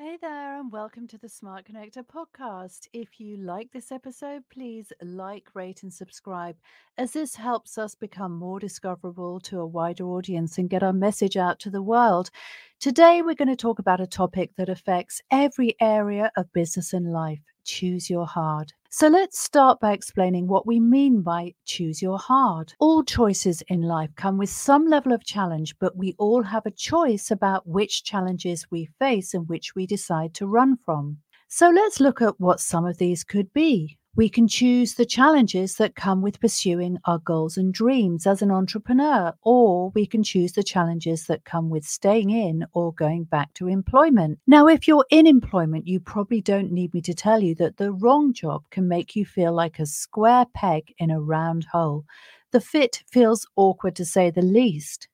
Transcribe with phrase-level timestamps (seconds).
[0.00, 2.86] Hey there, and welcome to the Smart Connector podcast.
[2.92, 6.54] If you like this episode, please like, rate, and subscribe,
[6.96, 11.36] as this helps us become more discoverable to a wider audience and get our message
[11.36, 12.30] out to the world.
[12.80, 17.12] Today, we're going to talk about a topic that affects every area of business and
[17.12, 18.72] life choose your hard.
[18.88, 22.72] So let's start by explaining what we mean by choose your hard.
[22.78, 26.70] All choices in life come with some level of challenge, but we all have a
[26.70, 31.18] choice about which challenges we face and which we decide to run from.
[31.48, 33.97] So let's look at what some of these could be.
[34.18, 38.50] We can choose the challenges that come with pursuing our goals and dreams as an
[38.50, 43.54] entrepreneur, or we can choose the challenges that come with staying in or going back
[43.54, 44.40] to employment.
[44.44, 47.92] Now, if you're in employment, you probably don't need me to tell you that the
[47.92, 52.04] wrong job can make you feel like a square peg in a round hole.
[52.50, 55.06] The fit feels awkward to say the least.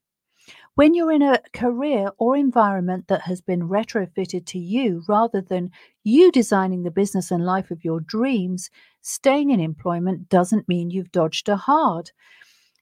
[0.77, 5.71] When you're in a career or environment that has been retrofitted to you rather than
[6.03, 11.13] you designing the business and life of your dreams, staying in employment doesn't mean you've
[11.13, 12.11] dodged a hard.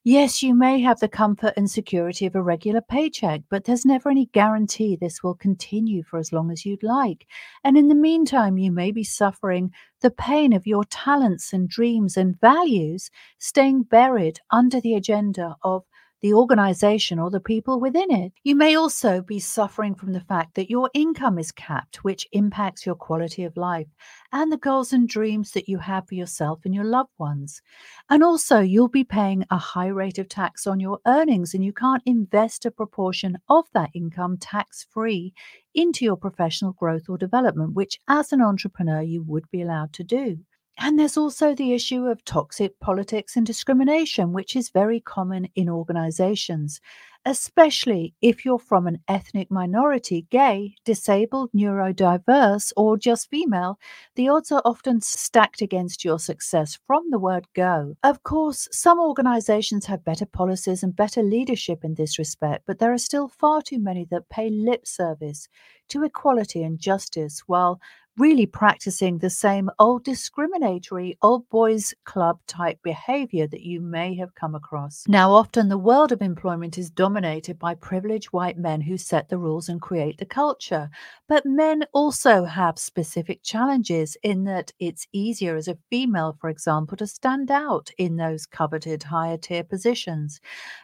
[0.03, 4.09] Yes, you may have the comfort and security of a regular paycheck, but there's never
[4.09, 7.27] any guarantee this will continue for as long as you'd like.
[7.63, 12.17] And in the meantime, you may be suffering the pain of your talents and dreams
[12.17, 15.85] and values staying buried under the agenda of
[16.23, 18.31] the organization or the people within it.
[18.43, 22.85] You may also be suffering from the fact that your income is capped, which impacts
[22.85, 23.87] your quality of life
[24.31, 27.61] and the goals and dreams that you have for yourself and your loved ones.
[28.09, 31.73] And also, you'll be paying a high rate of tax on your earnings, and you
[31.73, 35.33] can't invest a proportion of that income tax free
[35.75, 40.05] into your professional growth or development, which as an entrepreneur you would be allowed to
[40.05, 40.39] do.
[40.79, 45.69] And there's also the issue of toxic politics and discrimination, which is very common in
[45.69, 46.81] organizations,
[47.25, 53.77] especially if you're from an ethnic minority, gay, disabled, neurodiverse, or just female.
[54.15, 57.95] The odds are often stacked against your success from the word go.
[58.03, 62.91] Of course, some organizations have better policies and better leadership in this respect, but there
[62.91, 65.47] are still far too many that pay lip service
[65.89, 67.79] to equality and justice while
[68.17, 74.35] really practicing the same old discriminatory old boys club type behavior that you may have
[74.35, 75.03] come across.
[75.07, 79.39] Now, often the world of employment is dominated by privileged white men who set the
[79.39, 80.89] rules and create the culture.
[81.27, 86.97] But men also have specific challenges in that it's easier as a female, for example,
[86.97, 90.39] to stand out in those coveted higher tier positions.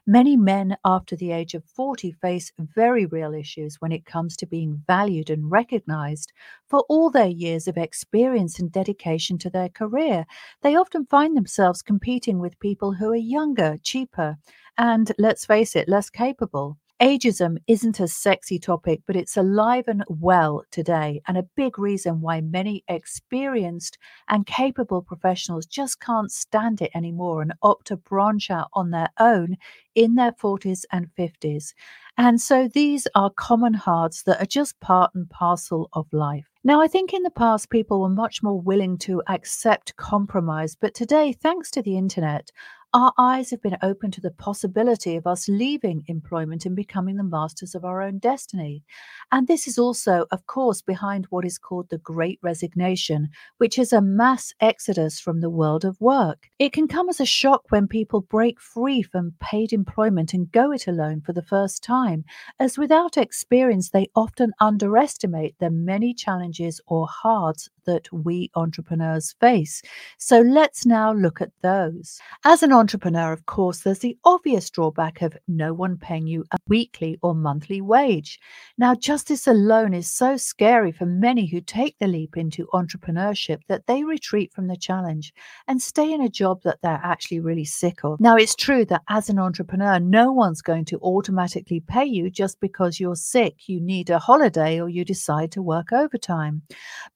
[0.07, 4.47] Many men after the age of 40 face very real issues when it comes to
[4.47, 6.31] being valued and recognized
[6.67, 10.25] for all their years of experience and dedication to their career.
[10.61, 14.37] They often find themselves competing with people who are younger, cheaper,
[14.77, 16.77] and let's face it, less capable.
[17.01, 22.19] Ageism isn't a sexy topic, but it's alive and well today, and a big reason
[22.19, 23.97] why many experienced
[24.27, 29.07] and capable professionals just can't stand it anymore and opt to branch out on their
[29.17, 29.55] own
[29.95, 31.73] in their 40s and 50s.
[32.17, 36.48] And so these are common hards that are just part and parcel of life.
[36.61, 40.93] Now, I think in the past people were much more willing to accept compromise, but
[40.93, 42.51] today, thanks to the internet,
[42.93, 47.23] our eyes have been open to the possibility of us leaving employment and becoming the
[47.23, 48.83] masters of our own destiny.
[49.31, 53.29] And this is also, of course, behind what is called the Great Resignation,
[53.59, 56.49] which is a mass exodus from the world of work.
[56.57, 60.71] It can come as a shock when people break free from paid employment and go
[60.71, 62.25] it alone for the first time,
[62.59, 69.81] as without experience, they often underestimate the many challenges or hards that we entrepreneurs face.
[70.17, 72.19] So let's now look at those.
[72.45, 76.57] As an entrepreneur, of course, there's the obvious drawback of no one paying you a
[76.69, 78.39] weekly or monthly wage.
[78.77, 83.59] Now, just this alone is so scary for many who take the leap into entrepreneurship
[83.67, 85.33] that they retreat from the challenge
[85.67, 88.17] and stay in a job that they're actually really sick of.
[88.21, 92.61] Now, it's true that as an entrepreneur, no one's going to automatically pay you just
[92.61, 96.61] because you're sick, you need a holiday, or you decide to work overtime.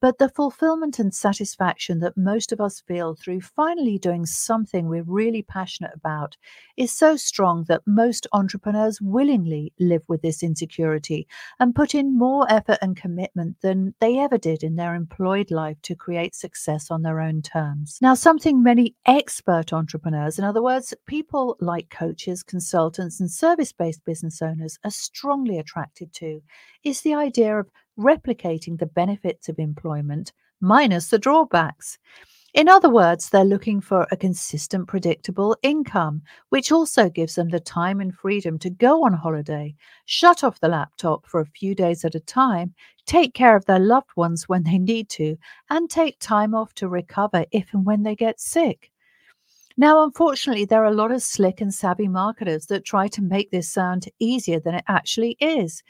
[0.01, 5.03] But the fulfillment and satisfaction that most of us feel through finally doing something we're
[5.03, 6.35] really passionate about
[6.77, 11.27] is so strong that most entrepreneurs willingly live with this insecurity
[11.59, 15.77] and put in more effort and commitment than they ever did in their employed life
[15.83, 17.99] to create success on their own terms.
[18.01, 24.03] Now, something many expert entrepreneurs, in other words, people like coaches, consultants, and service based
[24.05, 26.41] business owners, are strongly attracted to
[26.83, 31.99] is the idea of replicating the benefits of employment minus the drawbacks.
[32.53, 37.59] In other words, they're looking for a consistent, predictable income, which also gives them the
[37.59, 39.73] time and freedom to go on holiday,
[40.05, 42.75] shut off the laptop for a few days at a time,
[43.07, 45.35] take care of their loved ones when they need to,
[45.71, 48.91] and take time off to recover if and when they get sick.
[49.75, 53.49] Now, unfortunately, there are a lot of slick and savvy marketers that try to make
[53.49, 55.81] this sound easier than it actually is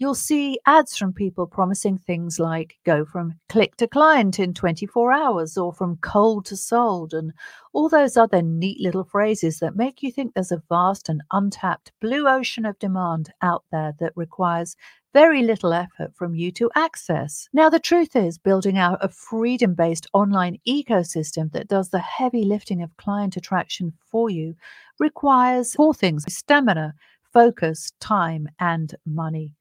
[0.00, 5.12] you'll see ads from people promising things like go from click to client in 24
[5.12, 7.32] hours or from cold to sold and
[7.74, 11.92] all those other neat little phrases that make you think there's a vast and untapped
[12.00, 14.74] blue ocean of demand out there that requires
[15.12, 17.48] very little effort from you to access.
[17.52, 22.44] Now, the truth is, building out a freedom based online ecosystem that does the heavy
[22.44, 24.54] lifting of client attraction for you
[24.98, 26.94] requires four things stamina,
[27.32, 29.52] focus, time, and money.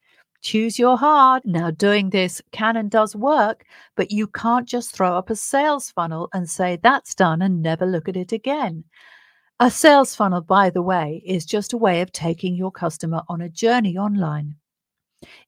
[0.41, 1.43] Choose your hard.
[1.45, 3.65] Now, doing this can and does work,
[3.95, 7.85] but you can't just throw up a sales funnel and say that's done and never
[7.85, 8.85] look at it again.
[9.59, 13.41] A sales funnel, by the way, is just a way of taking your customer on
[13.41, 14.55] a journey online.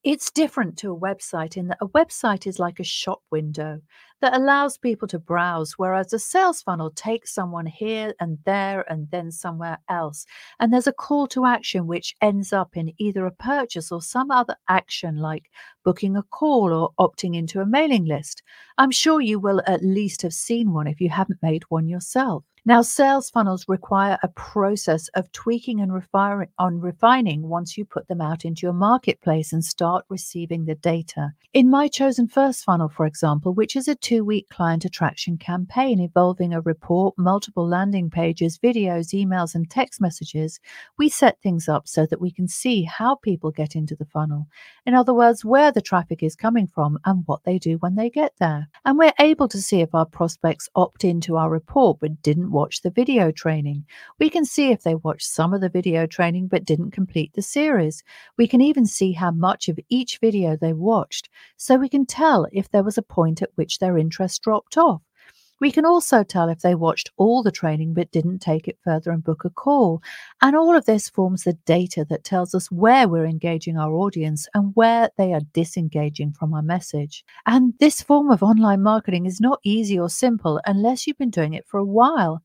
[0.04, 3.80] It's different to a website in that a website is like a shop window
[4.20, 9.10] that allows people to browse, whereas a sales funnel takes someone here and there and
[9.12, 10.26] then somewhere else.
[10.60, 14.30] And there's a call to action which ends up in either a purchase or some
[14.30, 15.50] other action like
[15.86, 18.44] booking a call or opting into a mailing list.
[18.78, 22.44] I'm sure you will at least have seen one if you haven't made one yourself.
[22.64, 28.08] Now, sales funnels require a process of tweaking and refining, on refining once you put
[28.08, 31.34] them out into your marketplace and start receiving the data.
[31.54, 36.00] In my chosen first funnel, for example, which is a two week client attraction campaign
[36.00, 40.60] involving a report, multiple landing pages, videos, emails, and text messages,
[41.00, 44.46] we set things up so that we can see how people get into the funnel.
[44.86, 48.12] In other words, where the traffic is coming from and what they do when they
[48.12, 48.70] get there.
[48.86, 52.90] And we're able to see if our prospects opt into our report but watch the
[52.90, 53.86] video training.
[54.20, 57.42] We can see if they watched some of the video training but didn't complete the
[57.42, 58.04] series.
[58.38, 62.48] We can even see how much of each video they watched, so we can tell
[62.52, 65.02] if there was a point at which their interest dropped off.
[65.62, 69.12] We can also tell if they watched all the training but didn't take it further
[69.12, 70.02] and book a call.
[70.42, 74.48] And all of this forms the data that tells us where we're engaging our audience
[74.56, 77.24] and where they are disengaging from our message.
[77.46, 81.54] And this form of online marketing is not easy or simple unless you've been doing
[81.54, 82.42] it for a while.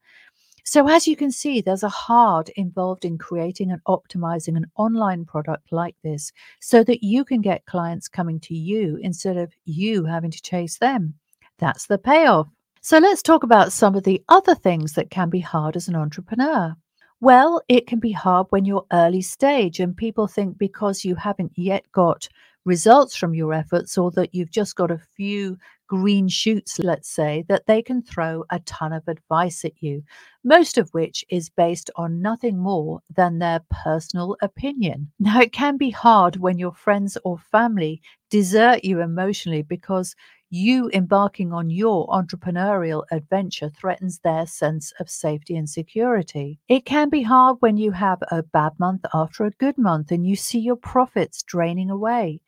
[0.64, 5.24] So, as you can see, there's a hard involved in creating and optimizing an online
[5.24, 10.04] product like this so that you can get clients coming to you instead of you
[10.04, 11.14] having to chase them.
[11.58, 12.48] That's the payoff.
[12.86, 15.96] So let's talk about some of the other things that can be hard as an
[15.96, 16.76] entrepreneur.
[17.20, 21.50] Well, it can be hard when you're early stage and people think because you haven't
[21.56, 22.28] yet got
[22.64, 27.44] results from your efforts or that you've just got a few green shoots, let's say,
[27.48, 30.04] that they can throw a ton of advice at you,
[30.44, 35.10] most of which is based on nothing more than their personal opinion.
[35.18, 38.00] Now, it can be hard when your friends or family
[38.30, 40.14] desert you emotionally because
[40.50, 46.58] you embarking on your entrepreneurial adventure threatens their sense of safety and security.
[46.68, 50.26] It can be hard when you have a bad month after a good month and
[50.26, 52.40] you see your profits draining away.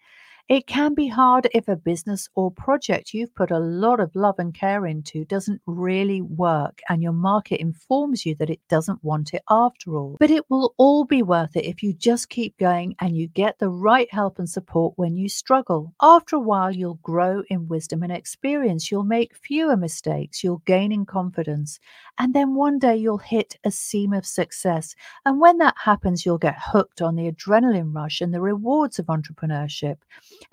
[0.49, 4.37] It can be hard if a business or project you've put a lot of love
[4.39, 9.35] and care into doesn't really work and your market informs you that it doesn't want
[9.35, 10.17] it after all.
[10.19, 13.59] But it will all be worth it if you just keep going and you get
[13.59, 15.93] the right help and support when you struggle.
[16.00, 18.91] After a while, you'll grow in wisdom and experience.
[18.91, 20.43] You'll make fewer mistakes.
[20.43, 21.78] You'll gain in confidence.
[22.19, 24.95] And then one day you'll hit a seam of success.
[25.26, 29.07] And when that happens, you'll get hooked on the adrenaline rush and the rewards of
[29.09, 29.99] entrepreneurship.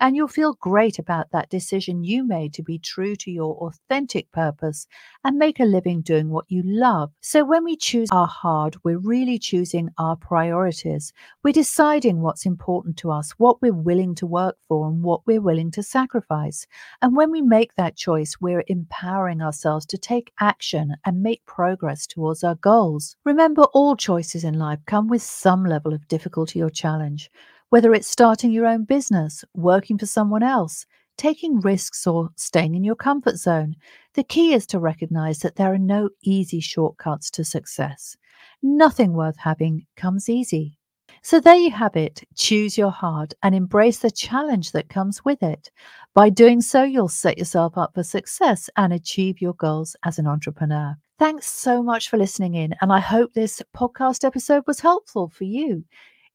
[0.00, 4.30] And you'll feel great about that decision you made to be true to your authentic
[4.32, 4.86] purpose
[5.24, 7.12] and make a living doing what you love.
[7.20, 11.12] So when we choose our hard, we're really choosing our priorities.
[11.42, 15.40] We're deciding what's important to us, what we're willing to work for, and what we're
[15.40, 16.66] willing to sacrifice.
[17.02, 22.06] And when we make that choice, we're empowering ourselves to take action and make progress
[22.06, 23.16] towards our goals.
[23.24, 27.30] Remember, all choices in life come with some level of difficulty or challenge.
[27.76, 30.86] Whether it's starting your own business, working for someone else,
[31.18, 33.76] taking risks, or staying in your comfort zone,
[34.14, 38.16] the key is to recognize that there are no easy shortcuts to success.
[38.62, 40.78] Nothing worth having comes easy.
[41.20, 42.22] So there you have it.
[42.34, 45.70] Choose your heart and embrace the challenge that comes with it.
[46.14, 50.26] By doing so, you'll set yourself up for success and achieve your goals as an
[50.26, 50.96] entrepreneur.
[51.18, 55.44] Thanks so much for listening in, and I hope this podcast episode was helpful for
[55.44, 55.84] you.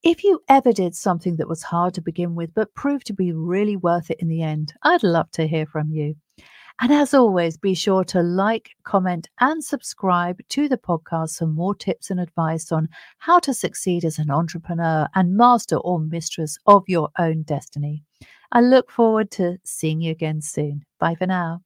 [0.03, 3.33] If you ever did something that was hard to begin with but proved to be
[3.33, 6.15] really worth it in the end, I'd love to hear from you.
[6.81, 11.75] And as always, be sure to like, comment, and subscribe to the podcast for more
[11.75, 12.89] tips and advice on
[13.19, 18.03] how to succeed as an entrepreneur and master or mistress of your own destiny.
[18.51, 20.81] I look forward to seeing you again soon.
[20.99, 21.59] Bye for now.